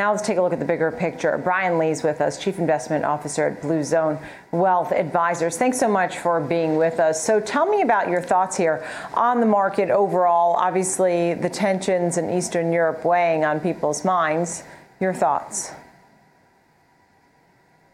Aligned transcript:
Now 0.00 0.12
let's 0.12 0.26
take 0.26 0.38
a 0.38 0.40
look 0.40 0.54
at 0.54 0.58
the 0.58 0.64
bigger 0.64 0.90
picture. 0.90 1.36
Brian 1.36 1.76
Lee's 1.76 2.02
with 2.02 2.22
us, 2.22 2.42
Chief 2.42 2.58
Investment 2.58 3.04
Officer 3.04 3.48
at 3.48 3.60
Blue 3.60 3.84
Zone 3.84 4.18
Wealth 4.50 4.92
Advisors. 4.92 5.58
Thanks 5.58 5.78
so 5.78 5.88
much 5.88 6.16
for 6.16 6.40
being 6.40 6.76
with 6.76 6.98
us. 6.98 7.22
So 7.22 7.38
tell 7.38 7.66
me 7.66 7.82
about 7.82 8.08
your 8.08 8.22
thoughts 8.22 8.56
here 8.56 8.82
on 9.12 9.40
the 9.40 9.46
market 9.46 9.90
overall. 9.90 10.54
Obviously, 10.54 11.34
the 11.34 11.50
tensions 11.50 12.16
in 12.16 12.30
Eastern 12.30 12.72
Europe 12.72 13.04
weighing 13.04 13.44
on 13.44 13.60
people's 13.60 14.02
minds. 14.02 14.64
Your 15.00 15.12
thoughts? 15.12 15.72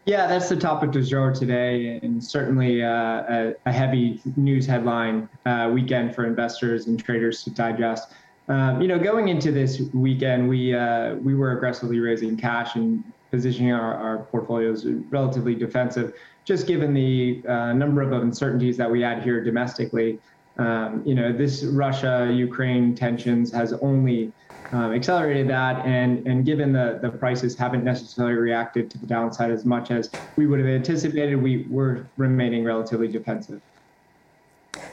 Yeah, 0.05 0.27
that's 0.27 0.47
the 0.47 0.55
topic 0.55 0.91
du 0.91 1.03
jour 1.03 1.33
today, 1.33 1.99
and 2.03 2.23
certainly 2.23 2.85
uh, 2.85 2.89
a, 2.89 3.53
a, 3.65 3.71
heavy 3.73 4.21
news 4.37 4.65
headline 4.65 5.27
uh, 5.45 5.69
weekend 5.73 6.15
for 6.15 6.25
investors 6.25 6.87
and 6.87 6.97
traders 6.97 7.43
to 7.43 7.49
digest. 7.49 8.13
Um, 8.49 8.81
you 8.81 8.87
know, 8.87 8.97
going 8.97 9.27
into 9.27 9.51
this 9.51 9.81
weekend, 9.93 10.47
we 10.47 10.73
uh, 10.73 11.15
we 11.15 11.35
were 11.35 11.51
aggressively 11.57 11.99
raising 11.99 12.37
cash 12.37 12.75
and 12.75 13.03
positioning 13.29 13.73
our, 13.73 13.93
our 13.93 14.19
portfolios 14.25 14.85
relatively 15.09 15.53
defensive, 15.53 16.13
just 16.45 16.65
given 16.65 16.93
the 16.93 17.43
uh, 17.47 17.73
number 17.73 18.01
of 18.01 18.13
uncertainties 18.13 18.77
that 18.77 18.89
we 18.89 19.01
had 19.01 19.21
here 19.21 19.43
domestically. 19.43 20.19
Um, 20.57 21.03
you 21.05 21.13
know, 21.13 21.31
this 21.33 21.63
Russia-Ukraine 21.63 22.95
tensions 22.95 23.51
has 23.51 23.73
only 23.73 24.31
um, 24.71 24.93
accelerated 24.93 25.49
that, 25.49 25.85
and 25.85 26.25
and 26.25 26.45
given 26.45 26.71
the 26.71 26.99
the 27.01 27.09
prices 27.09 27.57
haven't 27.57 27.83
necessarily 27.83 28.35
reacted 28.35 28.89
to 28.91 28.97
the 28.97 29.07
downside 29.07 29.51
as 29.51 29.65
much 29.65 29.91
as 29.91 30.09
we 30.37 30.47
would 30.47 30.59
have 30.59 30.69
anticipated, 30.69 31.35
we 31.35 31.67
were 31.69 32.07
remaining 32.15 32.63
relatively 32.63 33.09
defensive. 33.09 33.61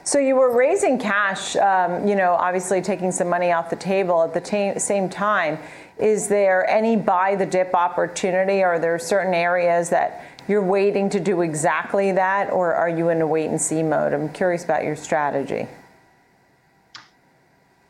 So 0.06 0.18
you 0.18 0.36
were 0.36 0.54
raising 0.54 0.98
cash, 0.98 1.56
um, 1.56 2.06
you 2.06 2.14
know, 2.14 2.34
obviously 2.34 2.82
taking 2.82 3.10
some 3.10 3.30
money 3.30 3.52
off 3.52 3.70
the 3.70 3.76
table 3.76 4.22
at 4.22 4.34
the 4.34 4.78
same 4.78 5.08
time. 5.08 5.58
Is 5.98 6.28
there 6.28 6.68
any 6.68 6.94
buy 6.94 7.36
the 7.36 7.46
dip 7.46 7.74
opportunity? 7.74 8.62
Are 8.62 8.78
there 8.78 8.98
certain 8.98 9.32
areas 9.32 9.88
that 9.88 10.22
you're 10.46 10.62
waiting 10.62 11.08
to 11.08 11.20
do 11.20 11.40
exactly 11.40 12.12
that, 12.12 12.50
or 12.50 12.74
are 12.74 12.90
you 12.90 13.08
in 13.08 13.22
a 13.22 13.26
wait 13.26 13.48
and 13.48 13.58
see 13.58 13.82
mode? 13.82 14.12
I'm 14.12 14.28
curious 14.28 14.62
about 14.62 14.84
your 14.84 14.94
strategy. 14.94 15.66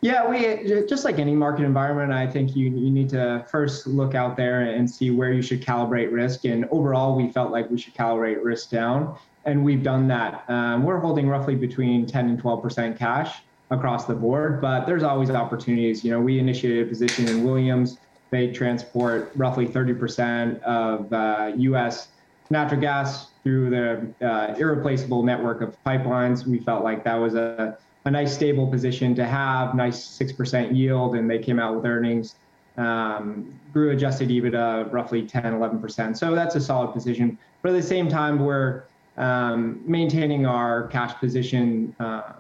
Yeah, 0.00 0.28
we 0.28 0.86
just 0.86 1.04
like 1.04 1.18
any 1.18 1.34
market 1.34 1.64
environment, 1.64 2.12
I 2.12 2.28
think 2.30 2.54
you 2.54 2.68
you 2.68 2.90
need 2.92 3.08
to 3.08 3.44
first 3.50 3.88
look 3.88 4.14
out 4.14 4.36
there 4.36 4.60
and 4.60 4.88
see 4.88 5.10
where 5.10 5.32
you 5.32 5.42
should 5.42 5.62
calibrate 5.62 6.12
risk. 6.12 6.44
And 6.44 6.66
overall, 6.66 7.16
we 7.16 7.32
felt 7.32 7.50
like 7.50 7.68
we 7.70 7.78
should 7.78 7.94
calibrate 7.94 8.44
risk 8.44 8.70
down, 8.70 9.16
and 9.46 9.64
we've 9.64 9.82
done 9.82 10.08
that. 10.08 10.44
Um, 10.48 10.82
we're 10.84 11.00
holding 11.00 11.28
roughly 11.28 11.54
between 11.54 12.06
10 12.06 12.28
and 12.28 12.38
12 12.38 12.62
percent 12.62 12.98
cash 12.98 13.34
across 13.70 14.04
the 14.06 14.14
board, 14.14 14.60
but 14.60 14.86
there's 14.86 15.02
always 15.02 15.30
opportunities. 15.30 16.04
You 16.04 16.10
know, 16.10 16.20
we 16.20 16.38
initiated 16.38 16.86
a 16.86 16.88
position 16.88 17.26
in 17.28 17.44
Williams. 17.44 17.98
They 18.30 18.50
transport 18.50 19.32
roughly 19.36 19.66
30 19.66 19.94
percent 19.94 20.62
of 20.62 21.12
uh, 21.12 21.52
U.S. 21.56 22.08
natural 22.50 22.80
gas 22.80 23.32
through 23.42 23.70
the 23.70 24.26
uh, 24.26 24.54
irreplaceable 24.58 25.22
network 25.22 25.62
of 25.62 25.76
pipelines. 25.86 26.46
We 26.46 26.60
felt 26.60 26.84
like 26.84 27.04
that 27.04 27.16
was 27.16 27.34
a 27.34 27.76
a 28.04 28.10
nice 28.10 28.34
stable 28.34 28.70
position 28.70 29.14
to 29.14 29.24
have, 29.24 29.74
nice 29.74 30.18
6% 30.18 30.76
yield, 30.76 31.16
and 31.16 31.30
they 31.30 31.38
came 31.38 31.58
out 31.58 31.74
with 31.74 31.86
earnings, 31.86 32.36
um, 32.76 33.58
grew 33.70 33.92
adjusted 33.92 34.28
EBITDA 34.28 34.92
roughly 34.92 35.26
10, 35.26 35.42
11%. 35.42 36.16
So 36.16 36.34
that's 36.34 36.54
a 36.54 36.60
solid 36.60 36.92
position. 36.92 37.38
But 37.62 37.70
at 37.70 37.76
the 37.76 37.82
same 37.82 38.08
time, 38.08 38.40
we're 38.40 38.84
um, 39.16 39.80
maintaining 39.86 40.46
our 40.46 40.88
cash 40.88 41.14
position 41.14 41.94
uh, 42.00 42.32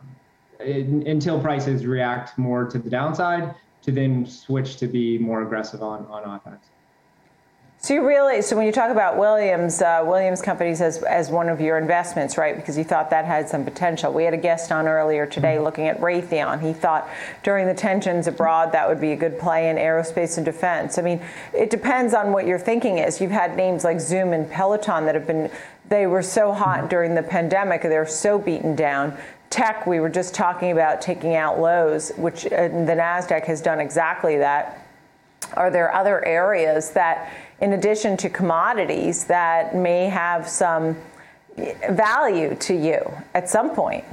in, 0.60 1.06
until 1.06 1.40
prices 1.40 1.86
react 1.86 2.36
more 2.38 2.64
to 2.64 2.78
the 2.78 2.90
downside 2.90 3.54
to 3.82 3.92
then 3.92 4.26
switch 4.26 4.76
to 4.78 4.86
be 4.86 5.18
more 5.18 5.42
aggressive 5.42 5.82
on, 5.82 6.06
on 6.06 6.24
offense. 6.24 6.64
So 7.84 7.92
you 7.92 8.06
really, 8.06 8.40
so 8.40 8.56
when 8.56 8.64
you 8.64 8.72
talk 8.72 8.90
about 8.90 9.18
Williams, 9.18 9.82
uh, 9.82 10.02
Williams 10.06 10.40
Companies 10.40 10.80
as, 10.80 11.02
as 11.02 11.28
one 11.28 11.50
of 11.50 11.60
your 11.60 11.76
investments, 11.76 12.38
right? 12.38 12.56
Because 12.56 12.78
you 12.78 12.84
thought 12.84 13.10
that 13.10 13.26
had 13.26 13.46
some 13.46 13.62
potential. 13.62 14.10
We 14.10 14.24
had 14.24 14.32
a 14.32 14.38
guest 14.38 14.72
on 14.72 14.88
earlier 14.88 15.26
today 15.26 15.56
mm-hmm. 15.56 15.64
looking 15.64 15.88
at 15.88 16.00
Raytheon. 16.00 16.62
He 16.62 16.72
thought 16.72 17.06
during 17.42 17.66
the 17.66 17.74
tensions 17.74 18.26
abroad 18.26 18.72
that 18.72 18.88
would 18.88 19.02
be 19.02 19.12
a 19.12 19.16
good 19.16 19.38
play 19.38 19.68
in 19.68 19.76
aerospace 19.76 20.38
and 20.38 20.46
defense. 20.46 20.96
I 20.96 21.02
mean, 21.02 21.20
it 21.52 21.68
depends 21.68 22.14
on 22.14 22.32
what 22.32 22.46
your 22.46 22.58
thinking 22.58 22.96
is. 22.96 23.20
You've 23.20 23.30
had 23.30 23.54
names 23.54 23.84
like 23.84 24.00
Zoom 24.00 24.32
and 24.32 24.50
Peloton 24.50 25.04
that 25.04 25.14
have 25.14 25.26
been, 25.26 25.50
they 25.88 26.06
were 26.06 26.22
so 26.22 26.52
hot 26.52 26.88
during 26.88 27.14
the 27.14 27.22
pandemic, 27.22 27.82
they're 27.82 28.06
so 28.06 28.38
beaten 28.38 28.74
down 28.74 29.16
tech, 29.54 29.86
we 29.86 30.00
were 30.00 30.08
just 30.08 30.34
talking 30.34 30.72
about 30.72 31.00
taking 31.00 31.36
out 31.36 31.60
lows, 31.60 32.10
which 32.16 32.44
uh, 32.46 32.66
the 32.66 32.96
NASDAQ 32.96 33.44
has 33.44 33.60
done 33.60 33.78
exactly 33.78 34.36
that. 34.38 34.84
Are 35.52 35.70
there 35.70 35.94
other 35.94 36.24
areas 36.24 36.90
that 36.90 37.32
in 37.60 37.74
addition 37.74 38.16
to 38.16 38.28
commodities 38.28 39.24
that 39.26 39.76
may 39.76 40.06
have 40.06 40.48
some 40.48 40.96
value 41.90 42.56
to 42.56 42.74
you 42.74 42.98
at 43.34 43.48
some 43.48 43.70
point? 43.70 44.04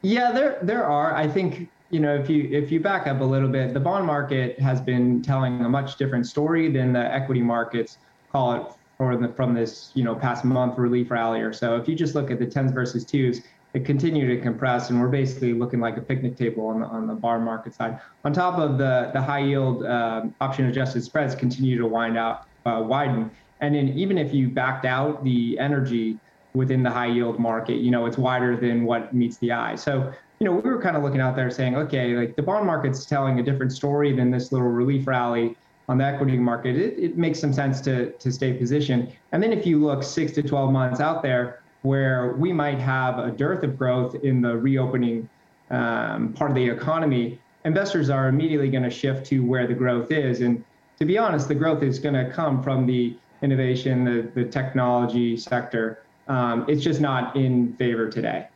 Yeah, 0.00 0.32
there 0.32 0.58
there 0.62 0.86
are. 0.86 1.14
I 1.14 1.28
think 1.28 1.68
you 1.90 2.00
know 2.00 2.14
if 2.14 2.30
you 2.30 2.48
if 2.50 2.72
you 2.72 2.80
back 2.80 3.06
up 3.06 3.20
a 3.20 3.24
little 3.24 3.50
bit, 3.50 3.74
the 3.74 3.80
bond 3.80 4.06
market 4.06 4.58
has 4.58 4.80
been 4.80 5.20
telling 5.20 5.60
a 5.66 5.68
much 5.68 5.96
different 5.96 6.26
story 6.26 6.70
than 6.70 6.94
the 6.94 7.12
equity 7.12 7.42
markets 7.42 7.98
call 8.30 8.54
it 8.54 8.62
for 8.96 9.16
the, 9.16 9.28
from 9.34 9.54
this 9.54 9.92
you 9.94 10.04
know 10.04 10.14
past 10.14 10.44
month 10.44 10.76
relief 10.78 11.10
rally 11.10 11.40
or 11.40 11.52
so. 11.52 11.76
If 11.76 11.88
you 11.88 11.94
just 11.94 12.14
look 12.14 12.30
at 12.30 12.38
the 12.38 12.46
tens 12.46 12.72
versus 12.72 13.04
twos, 13.04 13.40
it 13.74 13.84
continued 13.84 14.28
to 14.34 14.40
compress, 14.42 14.90
and 14.90 15.00
we're 15.00 15.08
basically 15.08 15.54
looking 15.54 15.80
like 15.80 15.96
a 15.96 16.00
picnic 16.00 16.36
table 16.36 16.66
on 16.66 16.80
the 16.80 16.86
on 16.86 17.06
the 17.06 17.14
bar 17.14 17.38
market 17.38 17.74
side. 17.74 17.98
On 18.24 18.32
top 18.32 18.58
of 18.58 18.78
the 18.78 19.10
the 19.14 19.22
high 19.22 19.40
yield 19.40 19.84
uh, 19.84 20.22
option 20.40 20.66
adjusted 20.66 21.04
spreads 21.04 21.34
continue 21.34 21.78
to 21.78 21.86
wind 21.86 22.18
out 22.18 22.42
uh, 22.66 22.82
widen, 22.84 23.30
and 23.60 23.74
then 23.74 23.88
even 23.90 24.18
if 24.18 24.34
you 24.34 24.48
backed 24.48 24.84
out 24.84 25.22
the 25.24 25.58
energy 25.58 26.18
within 26.54 26.82
the 26.82 26.90
high 26.90 27.06
yield 27.06 27.38
market, 27.38 27.76
you 27.76 27.90
know 27.90 28.06
it's 28.06 28.18
wider 28.18 28.56
than 28.56 28.84
what 28.84 29.14
meets 29.14 29.38
the 29.38 29.52
eye. 29.52 29.76
So 29.76 30.12
you 30.40 30.44
know 30.44 30.52
we 30.52 30.68
were 30.68 30.80
kind 30.80 30.96
of 30.96 31.02
looking 31.02 31.20
out 31.20 31.36
there 31.36 31.50
saying, 31.50 31.76
okay, 31.76 32.16
like 32.16 32.34
the 32.36 32.42
bond 32.42 32.66
market's 32.66 33.06
telling 33.06 33.38
a 33.38 33.42
different 33.42 33.72
story 33.72 34.12
than 34.16 34.30
this 34.30 34.50
little 34.50 34.68
relief 34.68 35.06
rally 35.06 35.56
on 35.88 35.98
the 35.98 36.04
equity 36.04 36.36
market. 36.36 36.76
It, 36.76 36.98
it 36.98 37.18
makes 37.18 37.40
some 37.40 37.52
sense 37.52 37.80
to 37.82 38.12
to 38.12 38.30
stay 38.30 38.52
positioned. 38.52 39.12
And 39.32 39.42
then 39.42 39.52
if 39.52 39.66
you 39.66 39.82
look 39.84 40.02
six 40.02 40.32
to 40.32 40.42
12 40.42 40.72
months 40.72 41.00
out 41.00 41.22
there 41.22 41.62
where 41.82 42.32
we 42.32 42.52
might 42.52 42.78
have 42.78 43.18
a 43.18 43.30
dearth 43.30 43.62
of 43.62 43.78
growth 43.78 44.16
in 44.16 44.42
the 44.42 44.56
reopening 44.56 45.28
um, 45.70 46.32
part 46.32 46.50
of 46.50 46.54
the 46.54 46.68
economy, 46.68 47.40
investors 47.64 48.10
are 48.10 48.28
immediately 48.28 48.68
going 48.68 48.82
to 48.82 48.90
shift 48.90 49.26
to 49.26 49.44
where 49.44 49.66
the 49.66 49.74
growth 49.74 50.10
is. 50.10 50.40
And 50.40 50.64
to 50.98 51.04
be 51.04 51.18
honest, 51.18 51.48
the 51.48 51.54
growth 51.54 51.82
is 51.82 51.98
going 51.98 52.14
to 52.14 52.30
come 52.32 52.62
from 52.62 52.86
the 52.86 53.16
innovation, 53.42 54.04
the, 54.04 54.28
the 54.34 54.48
technology 54.48 55.36
sector. 55.36 56.02
Um, 56.26 56.64
it's 56.68 56.82
just 56.82 57.00
not 57.00 57.36
in 57.36 57.74
favor 57.74 58.10
today. 58.10 58.48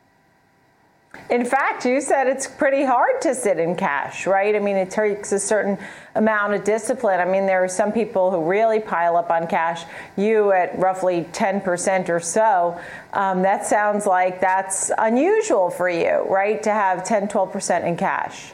In 1.33 1.45
fact, 1.45 1.83
you 1.83 1.99
said 1.99 2.27
it's 2.27 2.45
pretty 2.45 2.83
hard 2.83 3.19
to 3.21 3.33
sit 3.33 3.57
in 3.57 3.75
cash, 3.75 4.27
right? 4.27 4.55
I 4.55 4.59
mean, 4.59 4.75
it 4.75 4.91
takes 4.91 5.31
a 5.31 5.39
certain 5.39 5.79
amount 6.13 6.53
of 6.53 6.63
discipline. 6.63 7.19
I 7.19 7.25
mean, 7.25 7.47
there 7.47 7.63
are 7.63 7.67
some 7.67 7.91
people 7.91 8.29
who 8.29 8.43
really 8.43 8.79
pile 8.79 9.15
up 9.15 9.31
on 9.31 9.47
cash. 9.47 9.83
You 10.15 10.51
at 10.51 10.77
roughly 10.77 11.27
10% 11.31 12.09
or 12.09 12.19
so. 12.19 12.79
Um, 13.13 13.41
that 13.41 13.65
sounds 13.65 14.05
like 14.05 14.41
that's 14.41 14.91
unusual 14.97 15.71
for 15.71 15.89
you, 15.89 16.23
right? 16.29 16.61
To 16.61 16.71
have 16.71 17.03
10, 17.03 17.29
12% 17.29 17.83
in 17.83 17.97
cash. 17.97 18.51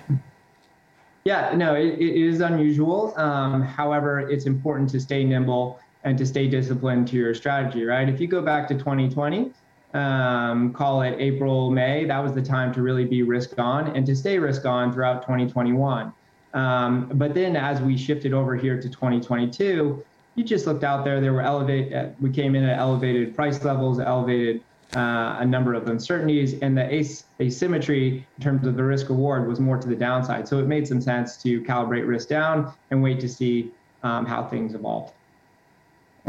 Yeah, 1.26 1.54
no, 1.56 1.76
it, 1.76 2.00
it 2.00 2.16
is 2.16 2.40
unusual. 2.40 3.14
Um, 3.18 3.62
however, 3.62 4.22
it's 4.22 4.46
important 4.46 4.90
to 4.92 5.02
stay 5.02 5.26
nimble 5.26 5.80
and 6.06 6.18
to 6.18 6.26
stay 6.26 6.48
disciplined 6.48 7.10
to 7.10 7.18
your 7.18 7.34
strategy, 7.34 7.84
right? 7.84 8.08
If 8.08 8.22
you 8.22 8.28
go 8.28 8.42
back 8.42 8.70
to 8.70 8.76
2020, 8.76 9.52
um, 9.94 10.74
call 10.74 11.02
it 11.02 11.16
April, 11.20 11.72
May, 11.72 12.06
that 12.06 12.20
was 12.20 12.34
the 12.34 12.42
time 12.42 12.74
to 12.74 12.82
really 12.82 13.06
be 13.06 13.24
risk 13.24 13.58
on 13.58 13.96
and 13.96 14.06
to 14.06 14.16
stay 14.16 14.38
risk 14.38 14.66
on 14.66 14.94
throughout 14.94 15.22
2021. 15.24 16.14
Um, 16.54 17.12
but 17.14 17.34
then 17.34 17.56
as 17.56 17.82
we 17.82 17.98
shifted 17.98 18.34
over 18.34 18.56
here 18.56 18.80
to 18.80 18.90
2022, 18.90 20.04
you 20.36 20.44
just 20.44 20.68
looked 20.68 20.84
out 20.84 21.04
there, 21.04 21.20
there 21.20 21.34
were 21.34 21.42
elevated, 21.42 21.94
uh, 21.94 22.10
we 22.22 22.32
came 22.32 22.56
in 22.56 22.64
at 22.64 22.78
elevated 22.80 23.36
price 23.36 23.64
levels, 23.64 24.00
elevated 24.00 24.64
uh, 24.96 25.38
a 25.40 25.46
number 25.46 25.74
of 25.74 25.88
uncertainties, 25.88 26.60
and 26.62 26.78
the 26.78 26.94
as- 26.94 27.26
asymmetry 27.40 28.26
in 28.38 28.44
terms 28.44 28.66
of 28.66 28.76
the 28.76 28.84
risk 28.84 29.10
reward 29.10 29.48
was 29.48 29.60
more 29.60 29.78
to 29.78 29.88
the 29.88 29.96
downside. 29.96 30.48
So 30.48 30.60
it 30.60 30.68
made 30.68 30.88
some 30.88 31.02
sense 31.02 31.38
to 31.44 31.62
calibrate 31.64 32.08
risk 32.08 32.30
down 32.30 32.74
and 32.90 33.02
wait 33.04 33.20
to 33.20 33.30
see 33.30 33.72
um, 34.04 34.26
how 34.26 34.46
things 34.46 34.74
evolved. 34.74 35.14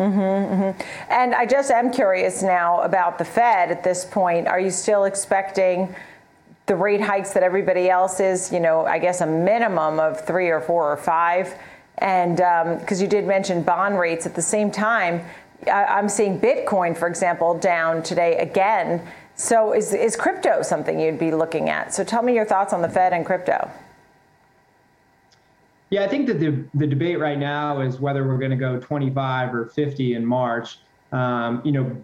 Mm-hmm, 0.00 0.62
mm-hmm. 0.62 0.82
And 1.10 1.34
I 1.34 1.44
just 1.44 1.70
am 1.70 1.92
curious 1.92 2.42
now 2.42 2.80
about 2.80 3.18
the 3.18 3.24
Fed 3.24 3.70
at 3.70 3.84
this 3.84 4.02
point. 4.02 4.48
Are 4.48 4.58
you 4.58 4.70
still 4.70 5.04
expecting 5.04 5.94
the 6.64 6.74
rate 6.74 7.02
hikes 7.02 7.34
that 7.34 7.42
everybody 7.42 7.90
else 7.90 8.18
is? 8.18 8.50
You 8.50 8.60
know, 8.60 8.86
I 8.86 8.98
guess 8.98 9.20
a 9.20 9.26
minimum 9.26 10.00
of 10.00 10.26
three 10.26 10.48
or 10.48 10.62
four 10.62 10.90
or 10.90 10.96
five. 10.96 11.54
And 11.98 12.36
because 12.80 12.98
um, 12.98 13.02
you 13.02 13.08
did 13.08 13.26
mention 13.26 13.62
bond 13.62 13.98
rates 13.98 14.24
at 14.24 14.34
the 14.34 14.40
same 14.40 14.70
time, 14.70 15.22
I, 15.66 15.98
am 15.98 16.08
seeing 16.08 16.40
Bitcoin, 16.40 16.96
for 16.96 17.06
example, 17.06 17.58
down 17.58 18.02
today 18.02 18.38
again. 18.38 19.06
So 19.34 19.74
is, 19.74 19.92
is 19.92 20.16
crypto 20.16 20.62
something 20.62 20.98
you'd 20.98 21.18
be 21.18 21.30
looking 21.30 21.68
at? 21.68 21.92
So 21.92 22.04
tell 22.04 22.22
me 22.22 22.34
your 22.34 22.46
thoughts 22.46 22.72
on 22.72 22.80
the 22.80 22.88
Fed 22.88 23.12
and 23.12 23.26
crypto. 23.26 23.70
Yeah, 25.90 26.04
I 26.04 26.08
think 26.08 26.28
that 26.28 26.38
the, 26.38 26.64
the 26.74 26.86
debate 26.86 27.18
right 27.18 27.38
now 27.38 27.80
is 27.80 27.98
whether 27.98 28.26
we're 28.26 28.38
going 28.38 28.52
to 28.52 28.56
go 28.56 28.78
25 28.78 29.54
or 29.54 29.66
50 29.66 30.14
in 30.14 30.24
March. 30.24 30.78
Um, 31.10 31.60
you 31.64 31.72
know, 31.72 31.96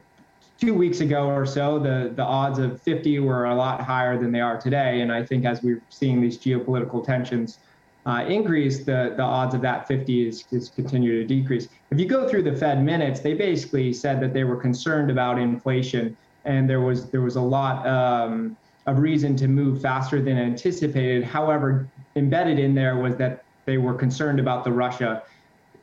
two 0.59 0.75
weeks 0.75 1.01
ago 1.01 1.29
or 1.29 1.47
so, 1.47 1.79
the, 1.79 2.13
the 2.17 2.23
odds 2.25 2.59
of 2.59 2.83
50 2.83 3.21
were 3.21 3.45
a 3.45 3.55
lot 3.55 3.81
higher 3.81 4.19
than 4.19 4.33
they 4.33 4.41
are 4.41 4.59
today. 4.61 5.03
And 5.03 5.13
I 5.13 5.25
think 5.25 5.45
as 5.45 5.63
we're 5.63 5.83
seeing 5.89 6.21
these 6.21 6.37
geopolitical 6.37 7.05
tensions 7.05 7.61
uh, 8.07 8.25
increase, 8.27 8.85
the, 8.85 9.15
the 9.17 9.23
odds 9.23 9.55
of 9.55 9.61
that 9.63 9.87
50 9.87 10.29
is, 10.29 10.45
is 10.51 10.71
continue 10.71 11.21
to 11.21 11.27
decrease. 11.27 11.69
If 11.93 12.01
you 12.01 12.07
go 12.07 12.29
through 12.29 12.43
the 12.43 12.57
Fed 12.57 12.85
minutes, 12.85 13.21
they 13.21 13.35
basically 13.35 13.93
said 13.93 14.21
that 14.21 14.33
they 14.33 14.43
were 14.45 14.57
concerned 14.57 15.11
about 15.11 15.39
inflation, 15.39 16.17
and 16.45 16.71
there 16.71 16.81
was 16.81 17.11
there 17.11 17.23
was 17.23 17.35
a 17.35 17.41
lot 17.41 17.85
um, 17.85 18.57
of 18.87 19.01
reason 19.01 19.35
to 19.37 19.49
move 19.49 19.83
faster 19.83 20.23
than 20.23 20.39
anticipated. 20.39 21.25
However, 21.25 21.89
embedded 22.15 22.61
in 22.61 22.77
there 22.77 22.97
was 22.97 23.17
that 23.17 23.46
they 23.67 23.79
were 23.79 23.95
concerned 23.95 24.41
about 24.41 24.65
the 24.65 24.73
Russia 24.73 25.23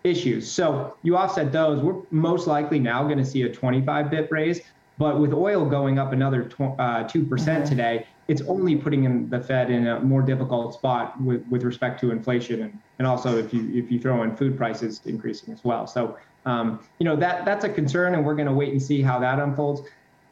issues. 0.04 0.52
So 0.52 0.98
you 1.04 1.16
offset 1.16 1.52
those. 1.52 1.82
We're 1.82 2.02
most 2.12 2.48
likely 2.48 2.80
now 2.80 3.04
going 3.04 3.20
to 3.20 3.26
see 3.26 3.44
a 3.44 3.54
25 3.54 4.10
bit 4.10 4.32
raise, 4.32 4.62
but 4.98 5.20
with 5.20 5.34
oil 5.34 5.66
going 5.66 6.00
up 6.00 6.12
another 6.12 6.50
uh, 6.80 7.04
two 7.04 7.26
percent 7.26 7.66
today, 7.66 8.08
it's 8.28 8.42
only 8.44 8.76
putting 8.76 9.04
in 9.04 9.30
the 9.30 9.40
Fed 9.40 9.70
in 9.70 9.88
a 9.88 10.00
more 10.00 10.22
difficult 10.22 10.74
spot 10.74 11.22
with, 11.22 11.46
with 11.48 11.64
respect 11.64 12.00
to 12.02 12.12
inflation 12.12 12.62
and, 12.64 12.80
and 13.00 13.08
also 13.08 13.38
if 13.38 13.54
you 13.54 13.70
if 13.74 13.92
you 13.92 14.00
throw 14.00 14.24
in 14.24 14.36
food 14.36 14.58
prices 14.58 15.02
increasing 15.06 15.54
as 15.54 15.64
well. 15.64 15.88
So 15.88 16.18
um, 16.46 16.80
you 17.00 17.06
know 17.06 17.16
that 17.18 17.46
that's 17.46 17.64
a 17.64 17.70
concern, 17.70 18.16
and 18.16 18.26
we're 18.26 18.36
going 18.36 18.48
to 18.48 18.54
wait 18.54 18.72
and 18.72 18.82
see 18.82 19.02
how 19.02 19.20
that 19.20 19.40
unfolds. 19.40 19.82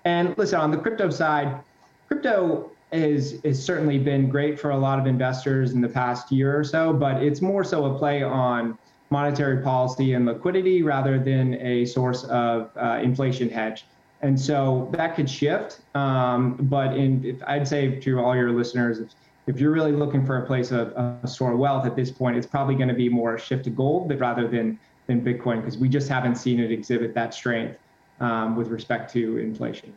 And 0.03 0.37
listen, 0.37 0.59
on 0.59 0.71
the 0.71 0.77
crypto 0.77 1.09
side, 1.09 1.59
crypto 2.07 2.71
is 2.91 3.33
is 3.43 3.63
certainly 3.63 3.97
been 3.97 4.29
great 4.29 4.59
for 4.59 4.71
a 4.71 4.77
lot 4.77 4.99
of 4.99 5.07
investors 5.07 5.73
in 5.73 5.81
the 5.81 5.89
past 5.89 6.31
year 6.31 6.57
or 6.57 6.63
so, 6.63 6.93
but 6.93 7.23
it's 7.23 7.41
more 7.41 7.63
so 7.63 7.85
a 7.85 7.97
play 7.97 8.23
on 8.23 8.77
monetary 9.09 9.61
policy 9.61 10.13
and 10.13 10.25
liquidity 10.25 10.83
rather 10.83 11.19
than 11.19 11.55
a 11.55 11.85
source 11.85 12.23
of 12.25 12.71
uh, 12.77 12.99
inflation 13.01 13.49
hedge. 13.49 13.85
And 14.21 14.39
so 14.39 14.89
that 14.93 15.15
could 15.15 15.29
shift. 15.29 15.81
Um, 15.95 16.55
but 16.61 16.95
in, 16.95 17.25
if, 17.25 17.43
I'd 17.47 17.67
say 17.67 17.99
to 17.99 18.19
all 18.19 18.35
your 18.35 18.51
listeners, 18.51 18.99
if, 18.99 19.09
if 19.47 19.59
you're 19.59 19.71
really 19.71 19.91
looking 19.91 20.25
for 20.25 20.37
a 20.37 20.45
place 20.45 20.71
of 20.71 20.89
a 21.23 21.27
store 21.27 21.53
of 21.53 21.59
wealth 21.59 21.85
at 21.85 21.95
this 21.95 22.11
point, 22.11 22.37
it's 22.37 22.47
probably 22.47 22.75
going 22.75 22.87
to 22.87 22.93
be 22.93 23.09
more 23.09 23.35
a 23.35 23.39
shift 23.39 23.63
to 23.65 23.69
gold 23.69 24.17
rather 24.19 24.47
than 24.47 24.79
than 25.07 25.21
Bitcoin 25.21 25.57
because 25.57 25.77
we 25.77 25.89
just 25.89 26.07
haven't 26.07 26.35
seen 26.35 26.59
it 26.59 26.71
exhibit 26.71 27.13
that 27.15 27.33
strength 27.33 27.77
um, 28.19 28.55
with 28.55 28.67
respect 28.67 29.11
to 29.13 29.39
inflation. 29.39 29.93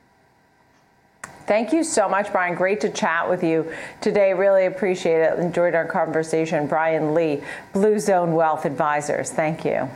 Thank 1.46 1.72
you 1.72 1.84
so 1.84 2.08
much, 2.08 2.32
Brian. 2.32 2.54
Great 2.54 2.80
to 2.80 2.88
chat 2.88 3.28
with 3.28 3.44
you 3.44 3.70
today. 4.00 4.32
Really 4.32 4.66
appreciate 4.66 5.20
it. 5.20 5.38
Enjoyed 5.38 5.74
our 5.74 5.84
conversation. 5.84 6.66
Brian 6.66 7.14
Lee, 7.14 7.42
Blue 7.72 7.98
Zone 7.98 8.32
Wealth 8.32 8.64
Advisors. 8.64 9.30
Thank 9.30 9.64
you. 9.64 9.88